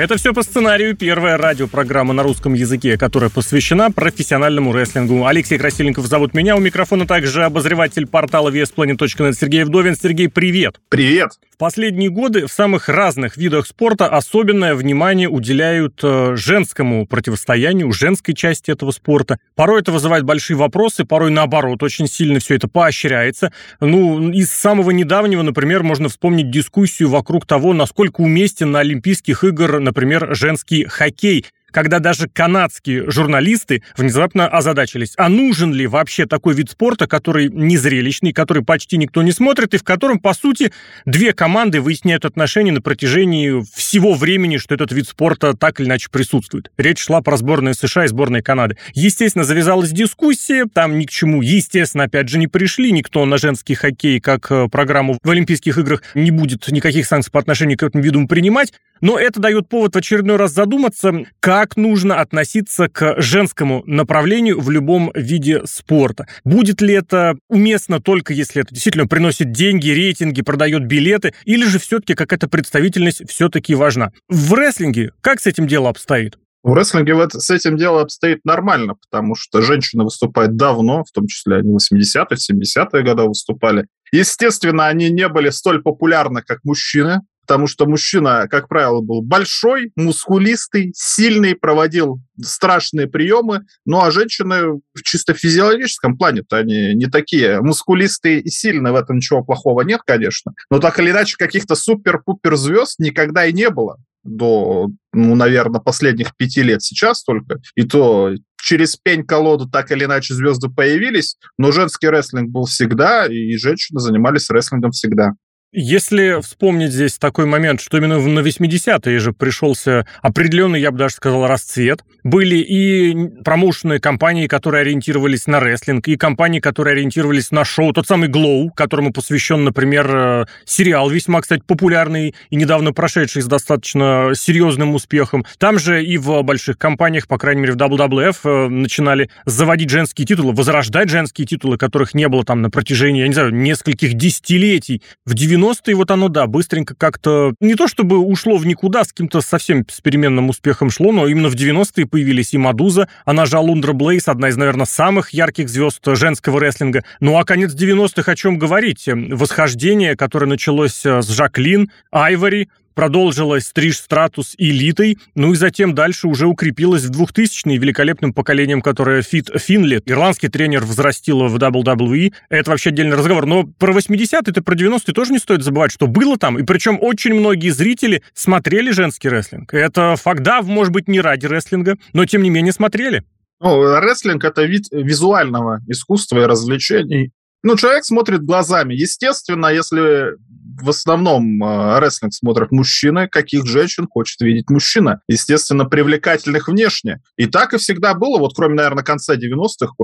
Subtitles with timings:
[0.00, 0.96] Это все по сценарию.
[0.96, 5.26] Первая радиопрограмма на русском языке, которая посвящена профессиональному рестлингу.
[5.26, 6.56] Алексей Красильников зовут меня.
[6.56, 9.94] У микрофона также обозреватель портала VSPlanet.net Сергей Вдовин.
[9.94, 10.80] Сергей, привет.
[10.88, 11.32] Привет.
[11.50, 18.32] В последние годы в самых разных видах спорта особенное внимание уделяют э, женскому противостоянию, женской
[18.32, 19.38] части этого спорта.
[19.54, 23.52] Порой это вызывает большие вопросы, порой наоборот, очень сильно все это поощряется.
[23.80, 29.89] Ну, из самого недавнего, например, можно вспомнить дискуссию вокруг того, насколько уместен на Олимпийских играх
[29.90, 36.70] например, женский хоккей когда даже канадские журналисты внезапно озадачились, а нужен ли вообще такой вид
[36.70, 40.72] спорта, который незрелищный, который почти никто не смотрит, и в котором, по сути,
[41.04, 46.08] две команды выясняют отношения на протяжении всего времени, что этот вид спорта так или иначе
[46.10, 46.70] присутствует.
[46.76, 48.76] Речь шла про сборные США и сборные Канады.
[48.94, 53.74] Естественно, завязалась дискуссия, там ни к чему, естественно, опять же, не пришли, никто на женский
[53.74, 58.02] хоккей, как э, программу в Олимпийских играх, не будет никаких санкций по отношению к этому
[58.02, 63.20] виду принимать, но это дает повод в очередной раз задуматься, как как нужно относиться к
[63.20, 66.26] женскому направлению в любом виде спорта.
[66.42, 71.78] Будет ли это уместно только если это действительно приносит деньги, рейтинги, продает билеты, или же
[71.78, 74.12] все-таки какая-то представительность все-таки важна?
[74.30, 76.38] В рестлинге как с этим дело обстоит?
[76.62, 81.26] В рестлинге вот с этим дело обстоит нормально, потому что женщины выступают давно, в том
[81.26, 83.86] числе они в 80-е, 70-е годы выступали.
[84.12, 89.90] Естественно, они не были столь популярны, как мужчины, потому что мужчина, как правило, был большой,
[89.96, 97.06] мускулистый, сильный, проводил страшные приемы, ну а женщины в чисто физиологическом плане то они не
[97.06, 101.74] такие мускулистые и сильные, в этом ничего плохого нет, конечно, но так или иначе каких-то
[101.74, 106.82] супер-пупер звезд никогда и не было до, ну, наверное, последних пяти лет.
[106.82, 112.66] Сейчас только, и то через пень-колоду так или иначе звезды появились, но женский рестлинг был
[112.66, 115.32] всегда, и женщины занимались рестлингом всегда.
[115.72, 121.14] Если вспомнить здесь такой момент, что именно на 80-е же пришелся определенный, я бы даже
[121.14, 122.02] сказал, расцвет.
[122.24, 127.92] Были и промоушенные компании, которые ориентировались на рестлинг, и компании, которые ориентировались на шоу.
[127.92, 133.46] Тот самый Glow, которому посвящен, например, э, сериал, весьма, кстати, популярный и недавно прошедший с
[133.46, 135.46] достаточно серьезным успехом.
[135.58, 140.26] Там же и в больших компаниях, по крайней мере, в WWF, э, начинали заводить женские
[140.26, 145.00] титулы, возрождать женские титулы, которых не было там на протяжении, я не знаю, нескольких десятилетий.
[145.24, 149.08] В 90 90-е вот оно, да, быстренько как-то, не то чтобы ушло в никуда, с
[149.08, 153.56] каким-то совсем с переменным успехом шло, но именно в 90-е появились и Мадуза, она же
[153.56, 157.04] Алундра Блейс, одна из, наверное, самых ярких звезд женского рестлинга.
[157.20, 159.08] Ну а конец 90-х о чем говорить?
[159.08, 166.46] Восхождение, которое началось с Жаклин, Айвори, продолжилась Стриж Стратус элитой, ну и затем дальше уже
[166.46, 172.32] укрепилась в 2000-е великолепным поколением, которое Фит Финли, ирландский тренер, взрастила в WWE.
[172.48, 173.46] Это вообще отдельный разговор.
[173.46, 176.58] Но про 80-е, это про 90-е тоже не стоит забывать, что было там.
[176.58, 179.74] И причем очень многие зрители смотрели женский рестлинг.
[179.74, 183.24] Это факт, да, может быть, не ради рестлинга, но тем не менее смотрели.
[183.60, 187.30] Ну, рестлинг— это вид визуального искусства и развлечений.
[187.62, 188.94] Ну, человек смотрит глазами.
[188.94, 190.36] Естественно, если
[190.82, 195.20] в основном э, рестлинг смотрят мужчины, каких женщин хочет видеть мужчина.
[195.28, 197.20] Естественно, привлекательных внешне.
[197.36, 199.94] И так и всегда было, вот кроме, наверное, конца 90-х,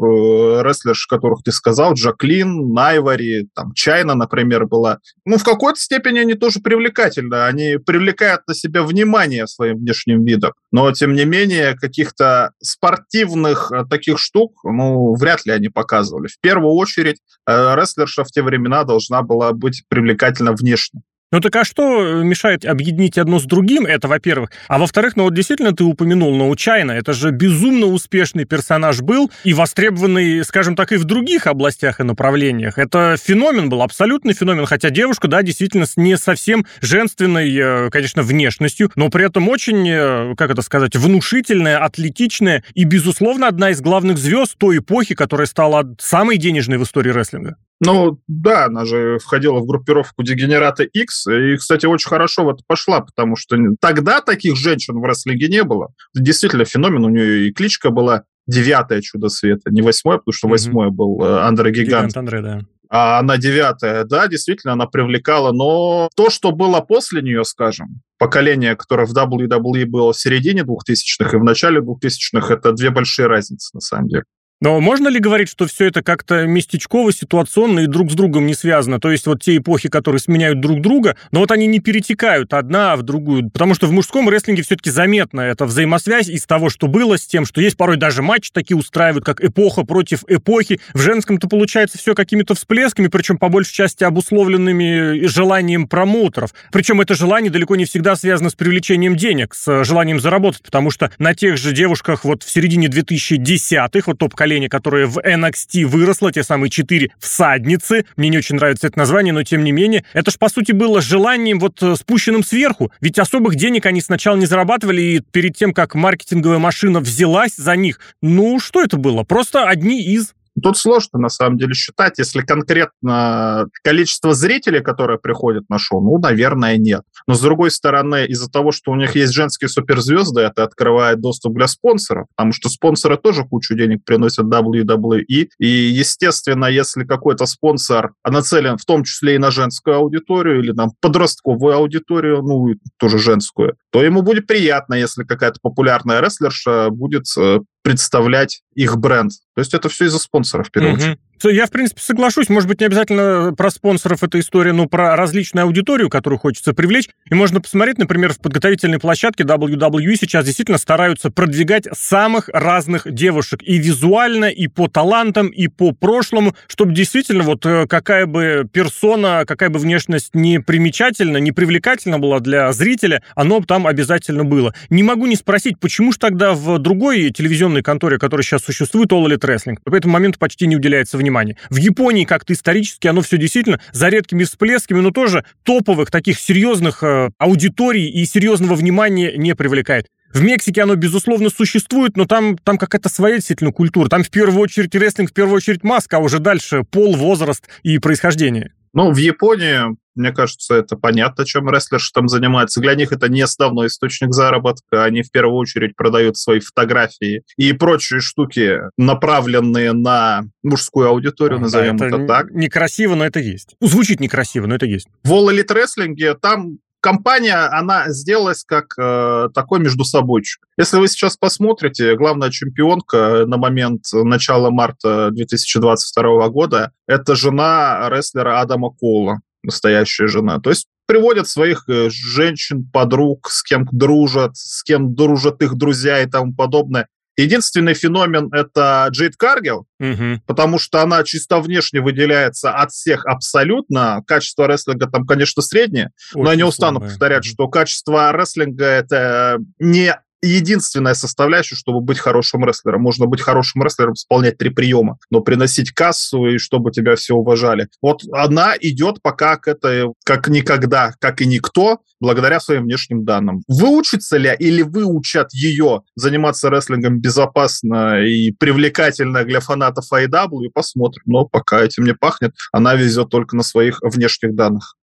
[0.62, 4.98] рестлерш, которых ты сказал, Джаклин, Найвари, там, Чайна, например, была.
[5.25, 7.47] Ну, в какой-то степени они тоже привлекательны.
[7.47, 10.53] Они привлекают на себя внимание своим внешним видом.
[10.72, 16.28] Но, тем не менее, каких-то спортивных э, таких штук, ну, вряд ли они показывали.
[16.28, 21.03] В первую очередь, э, рестлерша в те времена должна была быть привлекательна внешне внешне.
[21.32, 23.84] Ну так а что мешает объединить одно с другим?
[23.84, 24.50] Это, во-первых.
[24.69, 26.92] А во-вторых, ну вот действительно ты упомянул Научайна.
[26.92, 32.04] Это же безумно успешный персонаж был и востребованный, скажем так, и в других областях и
[32.04, 32.78] направлениях.
[32.78, 34.66] Это феномен был, абсолютный феномен.
[34.66, 39.88] Хотя девушка, да, действительно с не совсем женственной, э, конечно, внешностью, но при этом очень,
[39.88, 45.48] э, как это сказать, внушительная, атлетичная и, безусловно, одна из главных звезд той эпохи, которая
[45.48, 47.56] стала самой денежной в истории рестлинга.
[47.80, 53.01] Ну, да, она же входила в группировку Дегенерата X, и, кстати, очень хорошо вот пошла,
[53.01, 55.89] потому что тогда таких женщин в рестлинге не было.
[56.15, 60.89] Действительно, феномен, у нее и кличка была девятое чудо света, не восьмое, потому что восьмое
[60.89, 60.92] mm-hmm.
[60.92, 62.10] был э, Андре Гигант.
[62.10, 62.60] Гигант Андре, да.
[62.89, 68.77] А она девятая, да, действительно, она привлекала, но то, что было после нее, скажем, поколение,
[68.77, 73.71] которое в WWE было в середине 2000-х и в начале 2000-х, это две большие разницы,
[73.74, 74.24] на самом деле.
[74.62, 78.54] Но можно ли говорить, что все это как-то местечково, ситуационно и друг с другом не
[78.54, 78.98] связано?
[78.98, 82.97] То есть вот те эпохи, которые сменяют друг друга, но вот они не перетекают одна
[82.97, 83.50] в другую.
[83.50, 87.44] Потому что в мужском рестлинге все-таки заметна эта взаимосвязь из того, что было, с тем,
[87.44, 87.76] что есть.
[87.76, 90.80] Порой даже матчи такие устраивают, как эпоха против эпохи.
[90.94, 96.54] В женском-то получается все какими-то всплесками, причем по большей части обусловленными желанием промоутеров.
[96.72, 101.10] Причем это желание далеко не всегда связано с привлечением денег, с желанием заработать, потому что
[101.18, 106.31] на тех же девушках вот в середине 2010-х, вот топ поколение, которое в NXT выросло,
[106.31, 108.04] те самые четыре всадницы.
[108.16, 110.04] Мне не очень нравится это название, но тем не менее.
[110.13, 112.93] Это ж, по сути, было желанием вот э, спущенным сверху.
[113.01, 117.75] Ведь особых денег они сначала не зарабатывали, и перед тем, как маркетинговая машина взялась за
[117.75, 119.25] них, ну, что это было?
[119.25, 125.68] Просто одни из Тут сложно, на самом деле, считать, если конкретно количество зрителей, которые приходят
[125.68, 127.03] на шоу, ну, наверное, нет.
[127.26, 131.54] Но, с другой стороны, из-за того, что у них есть женские суперзвезды, это открывает доступ
[131.54, 135.24] для спонсоров, потому что спонсоры тоже кучу денег приносят WWE.
[135.28, 140.91] И, естественно, если какой-то спонсор нацелен в том числе и на женскую аудиторию или там
[141.00, 147.60] подростковую аудиторию, ну, тоже женскую, то ему будет приятно, если какая-то популярная рестлерша будет э,
[147.86, 149.30] представлять их бренд.
[149.54, 151.03] То есть это все из-за спонсоров, в первую угу.
[151.03, 151.21] очередь.
[151.44, 152.48] Я, в принципе, соглашусь.
[152.48, 157.09] Может быть, не обязательно про спонсоров эта история, но про различную аудиторию, которую хочется привлечь.
[157.30, 163.60] И можно посмотреть, например, в подготовительной площадке WWE сейчас действительно стараются продвигать самых разных девушек.
[163.62, 169.44] И визуально, и по талантам, и по прошлому, чтобы действительно вот э, какая бы персона,
[169.47, 174.74] какая бы внешность не примечательна, не привлекательна была для зрителя, оно там обязательно было.
[174.91, 179.27] Не могу не спросить, почему же тогда в другой телевизионной конторе, которая сейчас существует, All
[179.27, 181.56] Elite Wrestling, по этому моменту почти не уделяется внимания внимание.
[181.70, 187.02] В Японии как-то исторически оно все действительно за редкими всплесками, но тоже топовых таких серьезных
[187.02, 190.06] э, аудиторий и серьезного внимания не привлекает.
[190.32, 194.08] В Мексике оно, безусловно, существует, но там, там какая-то своя действительно культура.
[194.08, 197.98] Там в первую очередь рестлинг, в первую очередь маска, а уже дальше пол, возраст и
[197.98, 198.72] происхождение.
[198.92, 202.80] Ну, в Японии, мне кажется, это понятно, чем рестлерши там занимаются.
[202.80, 205.04] Для них это не основной источник заработка.
[205.04, 211.97] Они в первую очередь продают свои фотографии и прочие штуки, направленные на мужскую аудиторию, назовем
[211.97, 212.51] да, это, это так.
[212.51, 213.77] Некрасиво, но это есть.
[213.80, 215.09] Звучит некрасиво, но это есть.
[215.24, 220.66] В All Elite Wrestling там компания, она сделалась как э, такой между собойчик.
[220.77, 228.60] Если вы сейчас посмотрите, главная чемпионка на момент начала марта 2022 года– это жена рестлера
[228.60, 230.59] Адама Кола, настоящая жена.
[230.60, 236.22] То есть приводят своих э, женщин, подруг, с кем дружат, с кем дружат их друзья
[236.22, 237.09] и тому подобное.
[237.39, 240.41] Единственный феномен— это Джейд Каргел, угу.
[240.47, 244.22] потому что она чисто внешне выделяется от всех абсолютно.
[244.27, 247.10] Качество рестлинга там, конечно, среднее, Очень но я не устану слабое.
[247.10, 253.03] повторять, что качество рестлинга— это не единственная составляющая, чтобы быть хорошим рестлером.
[253.03, 257.88] Можно быть хорошим рестлером, исполнять три приема, но приносить кассу и чтобы тебя все уважали.
[258.02, 263.62] Вот она идет пока к этой, как никогда, как и никто, благодаря своим внешним данным.
[263.68, 271.23] Выучится ли или выучат ее заниматься рестлингом безопасно и привлекательно для фанатов AEW, посмотрим.
[271.26, 274.97] Но пока этим не пахнет, она везет только на своих внешних данных.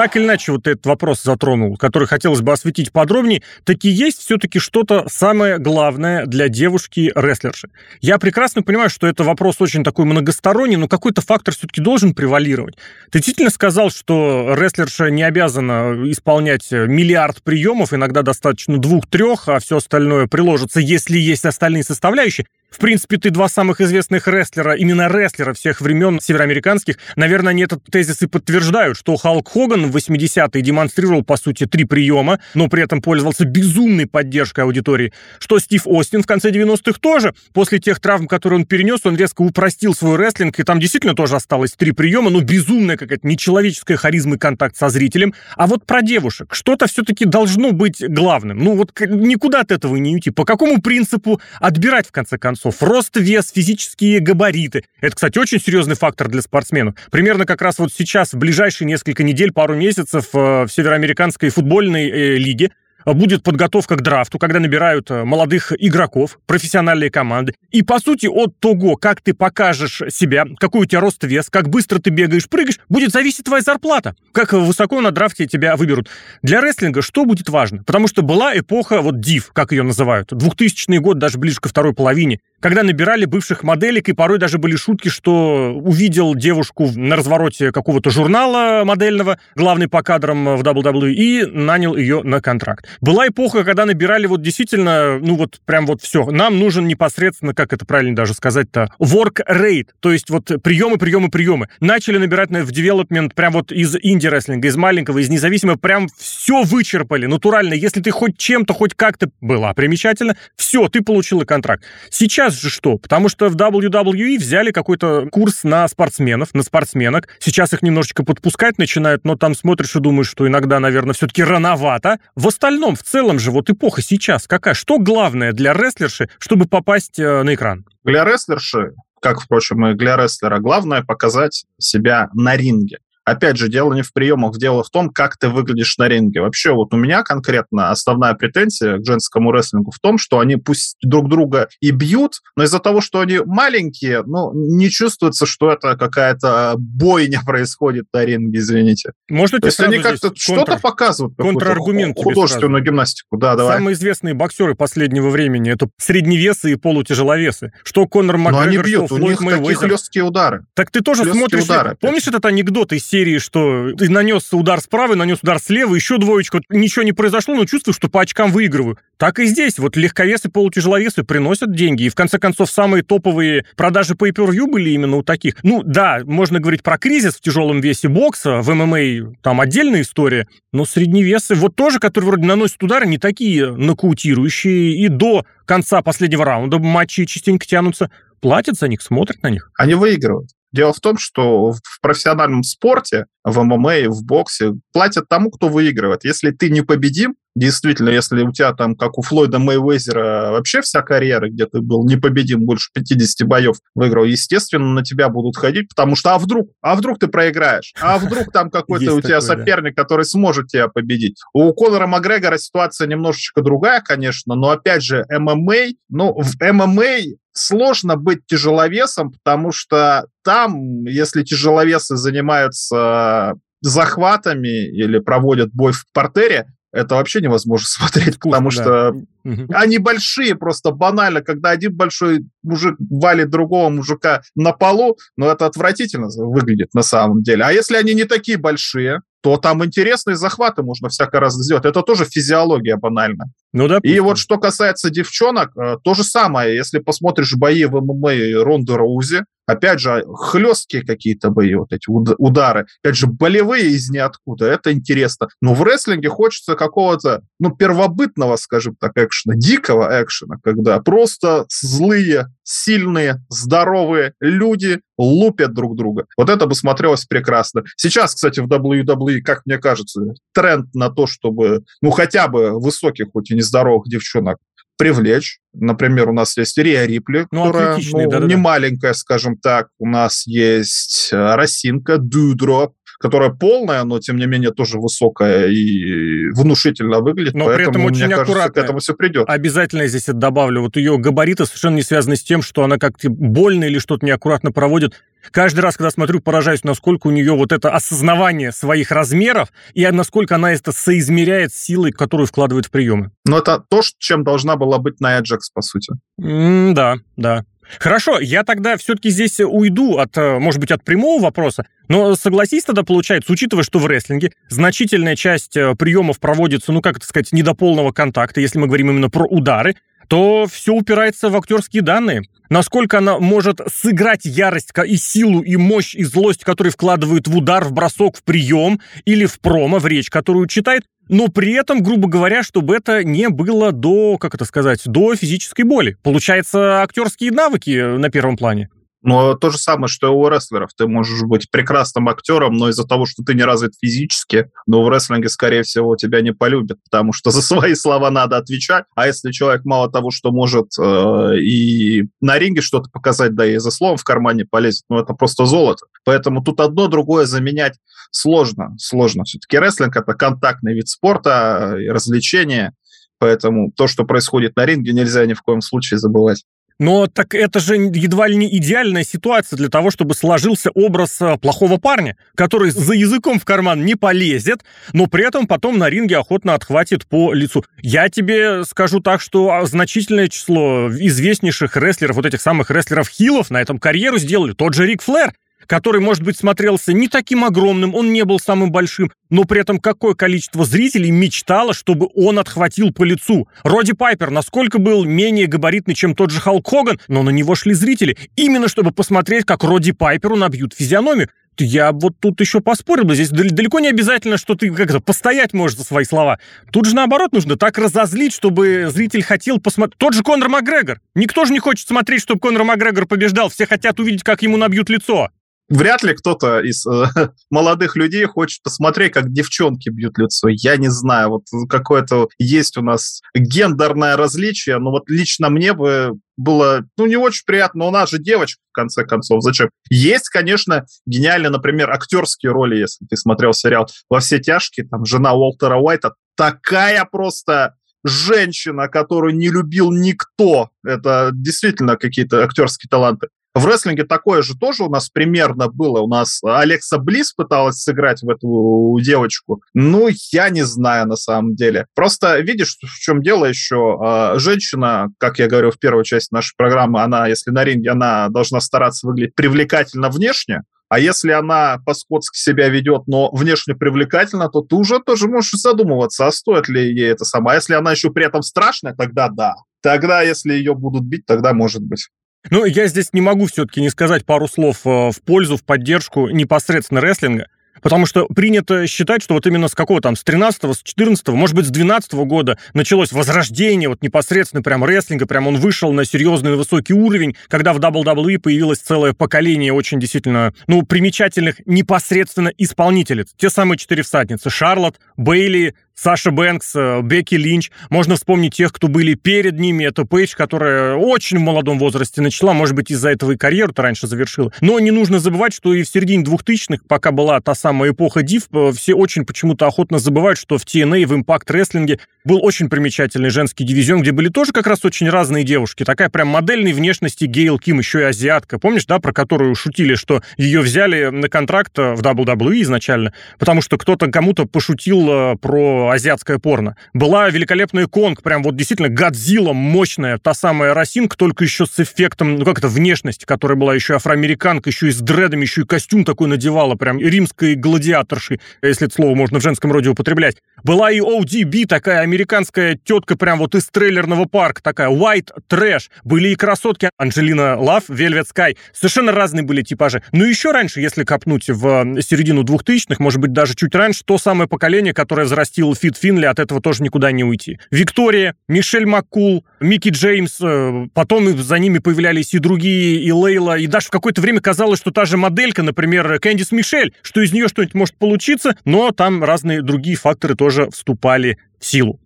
[0.00, 4.58] Так или иначе вот этот вопрос затронул, который хотелось бы осветить подробнее, таки есть все-таки
[4.58, 7.68] что-то самое главное для девушки-рестлерши.
[8.00, 12.78] Я прекрасно понимаю, что это вопрос очень такой многосторонний, но какой-то фактор все-таки должен превалировать.
[13.10, 19.76] Ты действительно сказал, что рестлерша не обязана исполнять миллиард приемов, иногда достаточно двух-трех, а все
[19.76, 22.46] остальное приложится, если есть остальные составляющие.
[22.70, 27.82] В принципе, ты два самых известных рестлера, именно рестлера всех времен североамериканских, наверное, они этот
[27.90, 32.84] тезис и подтверждают, что Халк Хоган в 80-е демонстрировал, по сути, три приема, но при
[32.84, 38.28] этом пользовался безумной поддержкой аудитории, что Стив Остин в конце 90-х тоже, после тех травм,
[38.28, 42.30] которые он перенес, он резко упростил свой рестлинг, и там действительно тоже осталось три приема,
[42.30, 45.34] но безумная какая-то нечеловеческая харизма и контакт со зрителем.
[45.56, 48.58] А вот про девушек что-то все-таки должно быть главным.
[48.58, 50.30] Ну вот никуда от этого не уйти.
[50.30, 52.59] По какому принципу отбирать, в конце концов?
[52.60, 52.82] Концов.
[52.82, 54.84] Рост, вес, физические габариты.
[55.00, 56.94] Это, кстати, очень серьезный фактор для спортсменов.
[57.10, 62.08] Примерно как раз вот сейчас, в ближайшие несколько недель, пару месяцев э, в североамериканской футбольной
[62.08, 62.70] э, лиге
[63.06, 67.54] будет подготовка к драфту, когда набирают э, молодых игроков, профессиональные команды.
[67.70, 71.68] И, по сути, от того, как ты покажешь себя, какой у тебя рост вес, как
[71.68, 76.08] быстро ты бегаешь, прыгаешь, будет зависеть твоя зарплата, как высоко на драфте тебя выберут.
[76.42, 77.82] Для рестлинга что будет важно?
[77.84, 81.94] Потому что была эпоха, вот див, как ее называют, 2000 год, даже ближе ко второй
[81.94, 87.72] половине, когда набирали бывших моделек, и порой даже были шутки, что увидел девушку на развороте
[87.72, 92.86] какого-то журнала модельного, главный по кадрам в WWE, и нанял ее на контракт.
[93.00, 96.26] Была эпоха, когда набирали вот действительно, ну вот прям вот все.
[96.26, 101.30] Нам нужен непосредственно, как это правильно даже сказать-то, work rate, то есть вот приемы, приемы,
[101.30, 101.68] приемы.
[101.80, 107.26] Начали набирать в development прям вот из инди-рестлинга, из маленького, из независимого, прям все вычерпали,
[107.26, 107.74] натурально.
[107.74, 111.84] Если ты хоть чем-то, хоть как-то была примечательно, все, ты получила контракт.
[112.10, 112.98] Сейчас же что?
[112.98, 117.28] Потому что в WWE взяли какой-то курс на спортсменов, на спортсменок.
[117.38, 122.18] Сейчас их немножечко подпускать начинают, но там смотришь и думаешь, что иногда, наверное, все-таки рановато.
[122.34, 124.74] В остальном, в целом же, вот эпоха сейчас какая?
[124.74, 127.84] Что главное для рестлерши, чтобы попасть э, на экран?
[128.04, 132.98] Для рестлерши как, впрочем, и для рестлера, главное показать себя на ринге.
[133.30, 136.40] Опять же, дело не в приемах, дело в том, как ты выглядишь на ринге.
[136.40, 140.96] Вообще, вот у меня конкретно основная претензия к женскому рестлингу в том, что они пусть
[141.02, 145.96] друг друга и бьют, но из-за того, что они маленькие, ну, не чувствуется, что это
[145.96, 149.12] какая-то бойня происходит на ринге, извините.
[149.28, 153.36] Можно То есть они как-то что-то показывают, контраргумент художественную гимнастику.
[153.36, 153.78] Да, давай.
[153.78, 157.72] Самые известные боксеры последнего времени это средневесы и полутяжеловесы.
[157.84, 160.64] Что Конор Макгрегор, но они бьют, что у них такие хлесткие удары.
[160.74, 161.64] Так ты тоже хлесткие смотришь...
[161.64, 166.18] Удары, помнишь этот анекдот из серии, что ты нанес удар справа, нанес удар слева, еще
[166.18, 168.98] двоечку, ничего не произошло, но чувствую, что по очкам выигрываю.
[169.16, 169.78] Так и здесь.
[169.78, 172.04] Вот легковесы, полутяжеловесы приносят деньги.
[172.04, 175.62] И в конце концов самые топовые продажи по per были именно у таких.
[175.62, 180.46] Ну да, можно говорить про кризис в тяжелом весе бокса, в ММА там отдельная история,
[180.72, 184.96] но средневесы вот тоже, которые вроде наносят удары, не такие нокаутирующие.
[184.96, 188.10] И до конца последнего раунда матчи частенько тянутся
[188.40, 189.70] платят за них, смотрят на них.
[189.76, 190.50] Они выигрывают.
[190.72, 196.24] Дело в том, что в профессиональном спорте, в ММА, в боксе платят тому, кто выигрывает.
[196.24, 201.02] Если ты не победим, действительно, если у тебя там, как у Флойда Мэйвезера, вообще вся
[201.02, 206.16] карьера, где ты был непобедим, больше 50 боев выиграл, естественно, на тебя будут ходить, потому
[206.16, 210.24] что а вдруг, а вдруг ты проиграешь, а вдруг там какой-то у тебя соперник, который
[210.24, 211.36] сможет тебя победить.
[211.52, 218.16] У Конора Макгрегора ситуация немножечко другая, конечно, но опять же, ММА, ну, в ММА сложно
[218.16, 227.14] быть тяжеловесом, потому что там, если тяжеловесы занимаются захватами или проводят бой в портере, это
[227.14, 229.12] вообще невозможно смотреть, Вкусно, потому что
[229.44, 229.78] да.
[229.78, 235.66] они большие, просто банально, когда один большой мужик валит другого мужика на полу, ну это
[235.66, 237.64] отвратительно выглядит на самом деле.
[237.64, 241.86] А если они не такие большие, то там интересные захваты можно всяко раз сделать.
[241.86, 243.46] Это тоже физиология банально.
[243.72, 243.98] Ну да.
[244.02, 246.74] И вот что касается девчонок, э, то же самое.
[246.74, 252.86] Если посмотришь бои в ММА Ронды Роузи, Опять же, хлесткие какие-то бои, вот эти удары.
[253.02, 254.66] Опять же, болевые из ниоткуда.
[254.66, 255.48] Это интересно.
[255.60, 262.48] Но в рестлинге хочется какого-то, ну, первобытного, скажем так, экшена, дикого экшена, когда просто злые,
[262.64, 266.24] сильные, здоровые люди лупят друг друга.
[266.36, 267.82] Вот это бы смотрелось прекрасно.
[267.96, 270.20] Сейчас, кстати, в WWE, как мне кажется,
[270.54, 274.58] тренд на то, чтобы, ну, хотя бы высоких, хоть и нездоровых девчонок
[275.00, 275.58] привлечь.
[275.72, 278.56] Например, у нас есть Рия Рипли, ну, которая ну, да, не да.
[278.56, 279.88] маленькая, скажем так.
[279.98, 286.48] У нас есть э, Росинка, Дудроп, которая полная, но тем не менее тоже высокая и
[286.52, 287.54] внушительно выглядит.
[287.54, 288.72] Но при этом очень аккуратно.
[288.72, 289.44] к этому все придет.
[289.46, 290.80] Обязательно здесь это добавлю.
[290.80, 294.72] Вот ее габариты совершенно не связаны с тем, что она как-то больно или что-то неаккуратно
[294.72, 295.22] проводит.
[295.50, 300.54] Каждый раз, когда смотрю, поражаюсь, насколько у нее вот это осознавание своих размеров и насколько
[300.54, 303.32] она это соизмеряет силой, которую вкладывает в приемы.
[303.44, 306.14] Но это то, чем должна была быть Ная Джекс, по сути.
[306.40, 307.64] Mm, да, да.
[307.98, 312.84] Хорошо, я тогда все-таки здесь уйду от, э, может быть, от прямого вопроса, но согласись
[312.84, 317.52] тогда, получается, учитывая, что в рестлинге значительная часть э, приемов проводится, ну, как это сказать,
[317.52, 319.96] не до полного контакта, если мы говорим именно про удары,
[320.30, 322.42] то все упирается в актерские данные.
[322.68, 327.84] Насколько она может сыграть ярость и силу, и мощь, и злость, которые вкладывают в удар,
[327.84, 332.28] в бросок, в прием или в промо, в речь, которую читает, но при этом, грубо
[332.28, 336.16] говоря, чтобы это не было до, как это сказать, до физической боли.
[336.22, 338.88] Получается, актерские навыки на первом плане.
[339.22, 340.90] Но то же самое, что и у рестлеров.
[340.96, 345.08] Ты можешь быть прекрасным актером, но из-за того, что ты не развит физически, но в
[345.08, 349.04] рестлинге, скорее всего, тебя не полюбят, потому что за свои слова надо отвечать.
[349.14, 353.78] А если человек мало того, что может э, и на ринге что-то показать, да и
[353.78, 356.06] за словом в кармане полезет, ну это просто золото.
[356.24, 357.98] Поэтому тут одно другое заменять
[358.30, 358.94] сложно.
[358.98, 359.44] Сложно.
[359.44, 362.94] Все-таки рестлинг— это контактный вид спорта, развлечения,
[363.40, 366.64] Поэтому то, что происходит на ринге, нельзя ни в коем случае забывать.
[367.00, 371.56] Но так это же едва ли не идеальная ситуация для того, чтобы сложился образ э,
[371.56, 376.36] плохого парня, который за языком в карман не полезет, но при этом потом на ринге
[376.36, 377.86] охотно отхватит по лицу.
[378.02, 383.80] Я тебе скажу так, что а, значительное число известнейших рестлеров, вот этих самых рестлеров-хилов на
[383.80, 384.74] этом карьеру сделали.
[384.74, 385.54] Тот же Рик Флэр,
[385.90, 389.98] который, может быть, смотрелся не таким огромным, он не был самым большим, но при этом
[389.98, 393.66] какое количество зрителей мечтало, чтобы он отхватил по лицу.
[393.82, 397.92] Роди Пайпер насколько был менее габаритный, чем тот же Халк Хоган, но на него шли
[397.92, 401.48] зрители, именно чтобы посмотреть, как Роди Пайперу набьют физиономию.
[401.76, 403.34] Я вот тут еще поспорил бы.
[403.34, 406.60] Здесь далеко не обязательно, что ты как-то постоять можешь за свои слова.
[406.92, 410.18] Тут же наоборот нужно так разозлить, чтобы зритель хотел посмотреть.
[410.18, 411.20] Тот же Конор Макгрегор.
[411.34, 413.70] Никто же не хочет смотреть, чтобы Конор Макгрегор побеждал.
[413.70, 415.48] Все хотят увидеть, как ему набьют лицо
[415.90, 417.26] вряд ли кто-то из э,
[417.70, 420.68] молодых людей хочет посмотреть, как девчонки бьют лицо.
[420.68, 426.38] Я не знаю, вот какое-то есть у нас гендерное различие, но вот лично мне бы
[426.56, 429.90] было, ну, не очень приятно, но у нас же девочка, в конце концов, зачем?
[430.10, 435.54] Есть, конечно, гениальные, например, актерские роли, если ты смотрел сериал «Во все тяжкие», там, жена
[435.54, 437.94] Уолтера Уайта, такая просто
[438.24, 440.90] женщина, которую не любил никто.
[441.04, 443.48] Это действительно какие-то актерские таланты.
[443.72, 446.20] В рестлинге такое же тоже у нас примерно было.
[446.20, 449.82] У нас Алекса Близ пыталась сыграть в эту девочку.
[449.94, 452.06] Ну, я не знаю на самом деле.
[452.14, 454.18] Просто видишь, в чем дело еще.
[454.20, 458.48] А, женщина, как я говорю в первой части нашей программы, она, если на ринге, она
[458.48, 460.82] должна стараться выглядеть привлекательно внешне.
[461.08, 466.46] А если она по-скотски себя ведет, но внешне привлекательно, то ты уже тоже можешь задумываться,
[466.46, 467.74] а стоит ли ей это самое.
[467.74, 469.74] А если она еще при этом страшная, тогда да.
[470.02, 472.28] Тогда, если ее будут бить, тогда может быть.
[472.68, 476.48] Ну, я здесь не могу все-таки не сказать пару слов э, в пользу, в поддержку
[476.48, 477.66] непосредственно рестлинга.
[478.02, 481.76] Потому что принято считать, что вот именно с какого там, с 13 с 14 может
[481.76, 486.76] быть, с 12 года началось возрождение вот непосредственно прям рестлинга, прям он вышел на серьезный,
[486.76, 493.44] высокий уровень, когда в WWE появилось целое поколение очень действительно, ну, примечательных непосредственно исполнителей.
[493.56, 494.70] Те самые четыре всадницы.
[494.70, 497.90] Шарлот, Бейли, Саша Бэнкс, э, Бекки Линч.
[498.10, 500.04] Можно вспомнить тех, кто были перед ними.
[500.04, 502.74] Это Пейдж, которая очень в молодом возрасте начала.
[502.74, 504.70] Может быть, из-за этого и карьеру-то раньше завершила.
[504.82, 508.64] Но не нужно забывать, что и в середине 2000-х, пока была та самая эпоха Див,
[508.70, 513.48] э, все очень почему-то охотно забывают, что в TNA, в Impact Wrestling был очень примечательный
[513.48, 516.04] женский дивизион, где были тоже как раз очень разные девушки.
[516.04, 518.78] Такая прям модельной внешности Гейл Ким, еще и азиатка.
[518.78, 523.80] Помнишь, да, про которую шутили, что ее взяли на контракт э, в WWE изначально, потому
[523.80, 526.96] что кто-то кому-то пошутил про азиатское порно.
[527.12, 532.56] Была великолепная Конг, прям вот действительно Годзилла мощная, та самая Росинка, только еще с эффектом,
[532.56, 536.24] ну как это, внешность, которая была еще афроамериканка, еще и с дредами, еще и костюм
[536.24, 540.56] такой надевала, прям римской гладиаторши, если это слово можно в женском роде употреблять.
[540.82, 546.08] Была и ODB, такая американская тетка прям вот из трейлерного парка, такая white trash.
[546.24, 548.76] Были и красотки Анджелина Лав, Velvet Sky.
[548.92, 550.22] Совершенно разные были типажи.
[550.32, 554.68] Но еще раньше, если копнуть в середину 2000-х, может быть, даже чуть раньше, то самое
[554.68, 557.78] поколение, которое взрастил Фит Финли, от этого тоже никуда не уйти.
[557.90, 563.86] Виктория, Мишель Маккул, Микки Джеймс, э, потом за ними появлялись и другие, и Лейла, и
[563.86, 567.68] даже в какое-то время казалось, что та же моделька, например, Кэндис Мишель, что из нее
[567.68, 572.18] что-нибудь может получиться, но там разные другие факторы тоже вступали в силу.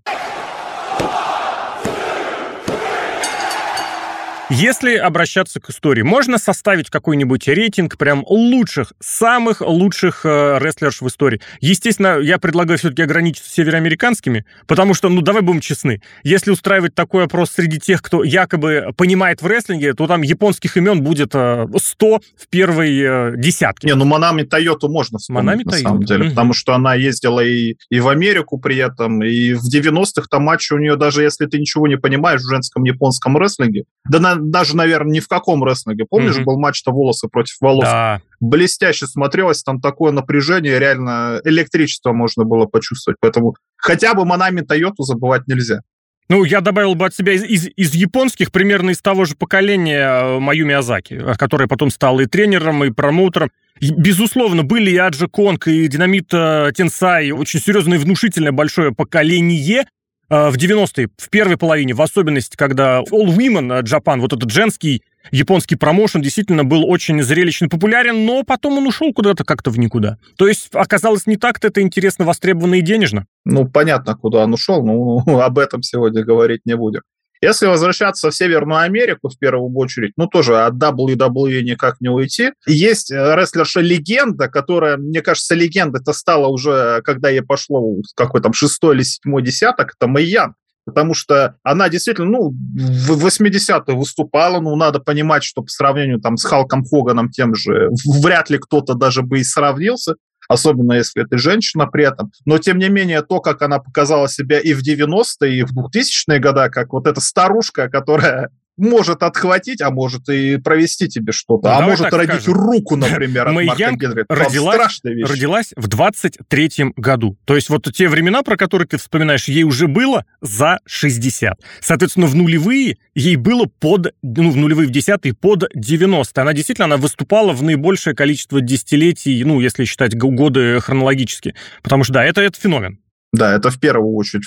[4.56, 11.08] Если обращаться к истории, можно составить какой-нибудь рейтинг прям лучших, самых лучших э, рестлерш в
[11.08, 11.40] истории.
[11.60, 17.24] Естественно, я предлагаю все-таки ограничиться североамериканскими, потому что, ну, давай будем честны, если устраивать такой
[17.24, 22.20] опрос среди тех, кто якобы понимает в рестлинге, то там японских имен будет э, 100
[22.36, 23.88] в первой э, десятке.
[23.88, 25.88] Не, ну Манами Тойоту можно вспомнить, Манами на Тойоту.
[25.88, 26.30] самом деле, mm-hmm.
[26.30, 30.72] потому что она ездила и, и в Америку при этом, и в 90-х там матчи
[30.72, 34.76] у нее, даже если ты ничего не понимаешь в женском японском рестлинге, да на даже,
[34.76, 36.06] наверное, ни в каком рестлинге.
[36.08, 36.44] Помнишь, mm-hmm.
[36.44, 37.84] был матч-то волосы против волос?
[37.84, 38.20] Да.
[38.40, 43.18] Блестяще смотрелось, там такое напряжение, реально электричество можно было почувствовать.
[43.20, 45.80] Поэтому хотя бы Манами Тойоту забывать нельзя.
[46.28, 50.08] Ну, я добавил бы от себя из, из, из японских, примерно из того же поколения
[50.08, 53.50] э, Маю Миязаки, которая потом стала и тренером, и промоутером.
[53.80, 59.84] Безусловно, были и Аджи Конг, и Динамит э, Тенсай, очень серьезное и внушительное большое поколение,
[59.84, 59.86] Э,
[60.28, 65.76] в 90-е, в первой половине, в особенности, когда All Women Japan, вот этот женский японский
[65.76, 70.18] промоушен действительно был очень зрелищно популярен, но потом он ушел куда-то как-то в никуда.
[70.36, 73.26] То есть оказалось не так-то это интересно, востребовано и денежно.
[73.44, 77.02] Ну, понятно, куда он ушел, но об этом сегодня говорить не будем.
[77.40, 82.52] Если возвращаться в Северную Америку, в первую очередь, ну, тоже от WWE никак не уйти.
[82.66, 88.52] Есть э, рестлерша-легенда, которая, мне кажется, легенда это стала уже, когда ей пошло какой там
[88.52, 90.54] шестой или седьмой десяток, это Мэйян.
[90.86, 96.36] потому что она действительно, ну, в 80-е выступала, ну, надо понимать, что по сравнению там
[96.36, 97.90] с Халком Хоганом тем же,
[98.22, 100.16] вряд ли кто-то даже бы и сравнился,
[100.48, 102.32] особенно если это женщина при этом.
[102.44, 106.38] Но, тем не менее, то, как она показала себя и в 90-е, и в 2000-е
[106.38, 111.74] годы, как вот эта старушка, которая может отхватить, а может и провести тебе что-то, ну,
[111.74, 112.54] а может родить скажем.
[112.54, 114.24] руку, например, от Марка Генри.
[114.28, 117.36] Родилась, родилась в 23-м году.
[117.44, 121.58] То есть вот те времена, про которые ты вспоминаешь, ей уже было за 60.
[121.80, 126.40] Соответственно, в нулевые ей было под, ну, в нулевые, в десятые под 90.
[126.40, 131.54] Она действительно, она выступала в наибольшее количество десятилетий, ну, если считать годы хронологически.
[131.82, 132.98] Потому что, да, это, это феномен.
[133.34, 134.44] Да, это в первую очередь.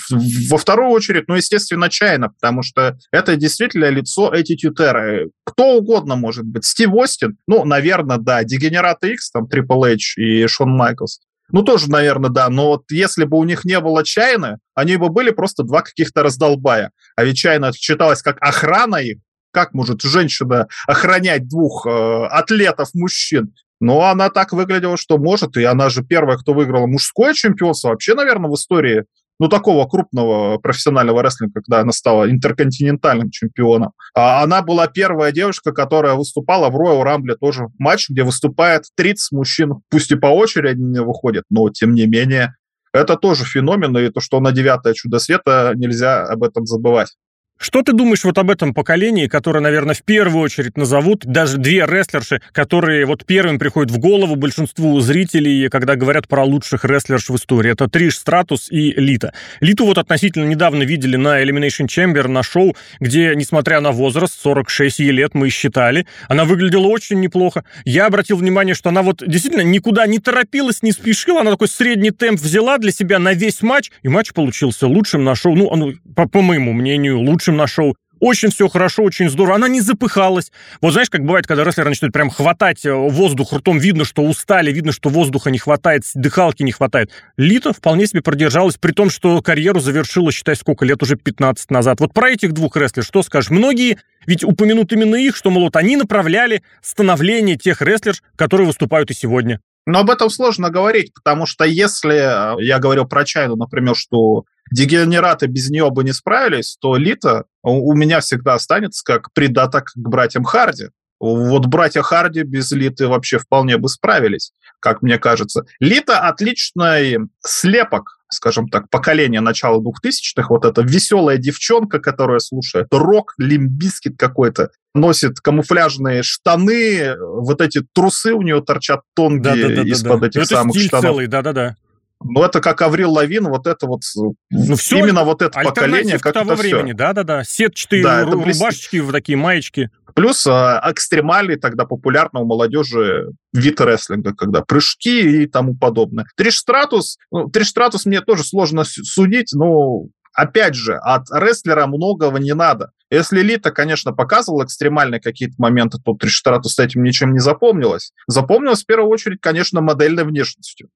[0.48, 5.26] Во вторую очередь, ну, естественно, Чайна, потому что это действительно лицо Attitude Era.
[5.44, 6.64] Кто угодно может быть.
[6.64, 8.42] Стив Остин, ну, наверное, да.
[8.44, 11.20] Дегенерат X, там, Triple H и Шон Майклс.
[11.50, 12.48] Ну, тоже, наверное, да.
[12.48, 16.22] Но вот если бы у них не было Чайны, они бы были просто два каких-то
[16.22, 16.90] раздолбая.
[17.14, 19.18] А ведь Чайна считалась как охрана их.
[19.50, 23.54] Как может женщина охранять двух э, атлетов-мужчин?
[23.80, 28.14] Но она так выглядела, что может, и она же первая, кто выиграла мужское чемпионство вообще,
[28.14, 29.04] наверное, в истории
[29.40, 33.92] ну, такого крупного профессионального рестлинга, когда она стала интерконтинентальным чемпионом.
[34.14, 39.32] А она была первая девушка, которая выступала в Royal Rumble тоже матч, где выступает 30
[39.32, 42.54] мужчин, пусть и по очереди не выходят, но тем не менее
[42.92, 47.14] это тоже феномен, и то, что она девятое чудо света, нельзя об этом забывать.
[47.60, 51.84] Что ты думаешь вот об этом поколении, которое, наверное, в первую очередь назовут даже две
[51.86, 57.34] рестлерши, которые вот первым приходят в голову большинству зрителей, когда говорят про лучших рестлерш в
[57.34, 57.72] истории?
[57.72, 59.34] Это Триш Стратус и Лита.
[59.58, 65.00] Литу вот относительно недавно видели на Elimination Chamber, на шоу, где, несмотря на возраст, 46
[65.00, 67.64] ей лет, мы считали, она выглядела очень неплохо.
[67.84, 72.12] Я обратил внимание, что она вот действительно никуда не торопилась, не спешила, она такой средний
[72.12, 75.94] темп взяла для себя на весь матч, и матч получился лучшим на шоу, ну, ну
[76.14, 77.96] по, по моему мнению, лучшим лучшим на шоу.
[78.20, 79.54] Очень все хорошо, очень здорово.
[79.54, 80.50] Она не запыхалась.
[80.80, 84.72] Вот знаешь, как бывает, когда рестлеры начинают прям хватать э, воздух ртом, видно, что устали,
[84.72, 87.12] видно, что воздуха не хватает, дыхалки не хватает.
[87.36, 92.00] Лита вполне себе продержалась, при том, что карьеру завершила, считай, сколько лет, уже 15 назад.
[92.00, 93.50] Вот про этих двух рестлеров что скажешь?
[93.50, 99.12] Многие ведь упомянут именно их, что, мол, вот они направляли становление тех рестлерш, которые выступают
[99.12, 99.60] и сегодня.
[99.86, 104.44] Но об этом сложно говорить, потому что если, э, я говорил про Чайну, например, что
[104.70, 109.96] дегенераты без нее бы не справились, то Лита у меня всегда останется как придаток к
[109.96, 110.88] братьям Харди.
[111.20, 115.64] Вот братья Харди без Литы вообще вполне бы справились, как мне кажется.
[115.80, 120.46] Лита отличный слепок, скажем так, поколения начала 2000-х.
[120.48, 128.32] Вот эта веселая девчонка, которая слушает рок, лимбискит какой-то, носит камуфляжные штаны, вот эти трусы
[128.32, 131.04] у нее торчат тонкие да, да, да, из-под да, этих это самых штанов.
[131.04, 131.74] целый, да-да-да.
[132.22, 134.02] Ну, это как Аврил Лавин, вот это вот,
[134.50, 139.12] ну, все именно вот это поколение, как того это времени, да-да-да, сетчатые да, рубашечки, в
[139.12, 139.90] такие маечки.
[140.14, 146.26] Плюс э, экстремальный тогда популярный у молодежи вид рестлинга, когда прыжки и тому подобное.
[146.36, 152.38] Триш Стратус, ну, Триш Стратус мне тоже сложно судить, но опять же, от рестлера многого
[152.38, 152.90] не надо.
[153.10, 158.12] Если Лита, конечно, показывала экстремальные какие-то моменты, то Триш Стратус с этим ничем не запомнилось.
[158.26, 160.88] Запомнилось в первую очередь, конечно, модельной внешностью.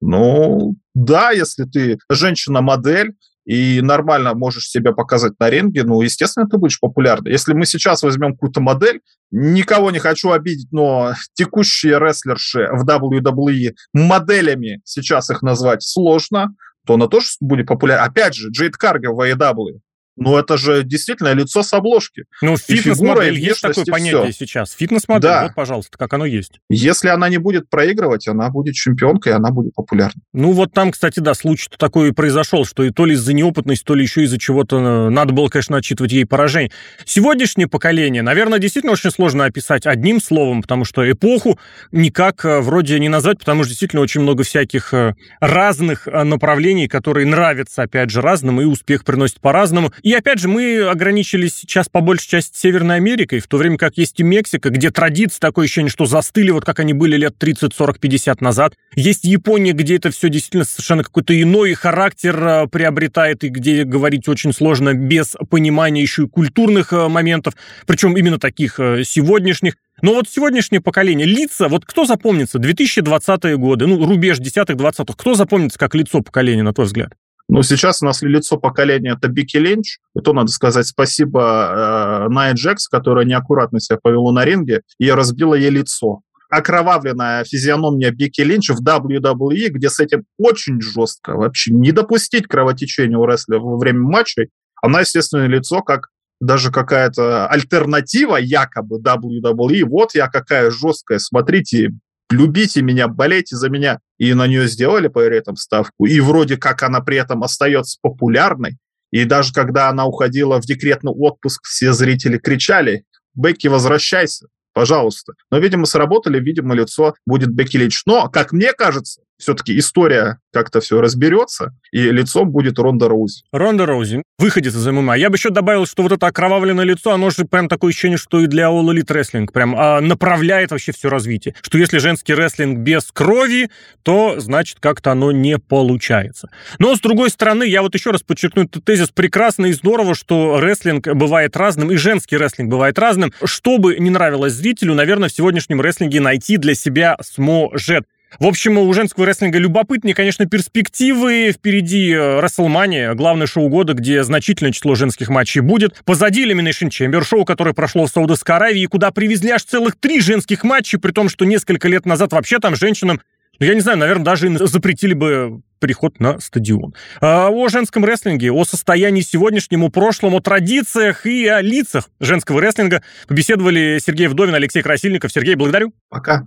[0.00, 3.14] Ну, да, если ты женщина-модель,
[3.46, 7.32] и нормально можешь себя показать на ринге, ну, естественно, ты будешь популярной.
[7.32, 13.74] Если мы сейчас возьмем какую-то модель, никого не хочу обидеть, но текущие рестлерши в WWE
[13.92, 16.54] моделями сейчас их назвать сложно,
[16.86, 18.04] то она тоже будет популярна.
[18.04, 19.80] Опять же, Джейд Каргер в AEW.
[20.16, 22.24] Ну, это же действительно лицо с обложки.
[22.42, 24.44] Ну, фитнес-модель есть такое понятие все.
[24.44, 24.72] сейчас.
[24.72, 25.42] Фитнес-модель, да.
[25.44, 26.60] вот, пожалуйста, как оно есть.
[26.68, 30.22] Если она не будет проигрывать, она будет чемпионкой, она будет популярной.
[30.32, 33.84] Ну, вот там, кстати, да, случай-то такой и произошел, что и то ли из-за неопытности,
[33.84, 36.70] то ли еще из-за чего-то э, надо было, конечно, отчитывать ей поражение.
[37.04, 41.58] Сегодняшнее поколение, наверное, действительно очень сложно описать одним словом, потому что эпоху
[41.92, 47.26] никак э, вроде не назвать, потому что действительно очень много всяких э, разных направлений, которые
[47.26, 49.92] нравятся, опять же, разным, и успех приносит по-разному.
[50.02, 53.96] И опять же, мы ограничились сейчас по большей части Северной Америкой, в то время как
[53.96, 57.74] есть и Мексика, где традиции такое ощущение, что застыли, вот как они были лет 30,
[57.74, 58.74] 40, 50 назад.
[58.94, 64.28] Есть Япония, где это все действительно совершенно какой-то иной характер э, приобретает, и где говорить
[64.28, 67.54] очень сложно без понимания еще и культурных э, моментов,
[67.86, 69.74] причем именно таких э, сегодняшних.
[70.02, 75.34] Но вот сегодняшнее поколение, лица, вот кто запомнится, 2020-е годы, ну, рубеж 10-х, 20-х, кто
[75.34, 77.12] запомнится как лицо поколения, на твой взгляд?
[77.50, 79.98] Но сейчас у нас лицо поколения это Бики Линч.
[80.14, 85.10] И то надо сказать спасибо э, Найя Джекс, которая неаккуратно себя повела на ринге и
[85.10, 86.20] разбила ей лицо.
[86.48, 93.18] Окровавленная физиономия Бики Линч в WWE, где с этим очень жестко вообще не допустить кровотечения
[93.18, 96.10] у рестлера во время матчей, Она, естественно, лицо как
[96.40, 99.84] даже какая-то альтернатива якобы WWE.
[99.86, 101.90] Вот я какая жесткая, смотрите,
[102.30, 104.00] любите меня, болейте за меня.
[104.18, 106.06] И на нее сделали по этом ставку.
[106.06, 108.78] И вроде как она при этом остается популярной.
[109.10, 115.34] И даже когда она уходила в декретный отпуск, все зрители кричали, Бекки, возвращайся, пожалуйста.
[115.50, 118.02] Но, видимо, сработали, видимо, лицо будет Бекки Линч.
[118.06, 123.42] Но, как мне кажется, все-таки история как-то все разберется, и лицом будет Ронда Роузи.
[123.52, 125.16] Ронда Роузи, выходит из ММА.
[125.16, 128.40] Я бы еще добавил, что вот это окровавленное лицо, оно же прям такое ощущение, что
[128.40, 131.54] и для All Elite Wrestling прям а, направляет вообще все развитие.
[131.62, 133.70] Что если женский рестлинг без крови,
[134.02, 136.48] то значит как-то оно не получается.
[136.78, 140.60] Но с другой стороны, я вот еще раз подчеркну этот тезис, прекрасно и здорово, что
[140.60, 143.32] рестлинг бывает разным, и женский рестлинг бывает разным.
[143.44, 148.04] Что бы не нравилось зрителю, наверное, в сегодняшнем рестлинге найти для себя сможет.
[148.38, 151.52] В общем, у женского рестлинга любопытнее, конечно, перспективы.
[151.52, 156.02] Впереди Расселмания, главное шоу года, где значительное число женских матчей будет.
[156.04, 160.64] Позади Elimination Chamber, шоу, которое прошло в Саудовской Аравии, куда привезли аж целых три женских
[160.64, 163.20] матча, при том, что несколько лет назад вообще там женщинам
[163.60, 166.94] ну, я не знаю, наверное, даже запретили бы переход на стадион.
[167.20, 172.62] А о женском рестлинге, о состоянии сегодняшнем, о прошлом, о традициях и о лицах женского
[172.62, 175.30] рестлинга побеседовали Сергей Вдовин, Алексей Красильников.
[175.30, 175.92] Сергей, благодарю.
[176.08, 176.46] Пока.